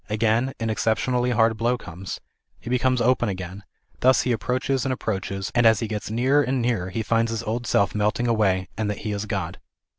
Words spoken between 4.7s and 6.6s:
and approaches, and as he gets nearer and